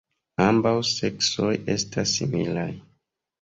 Ambaŭ 0.45 0.71
seksoj 0.91 1.51
estas 1.75 2.15
similaj. 2.21 2.67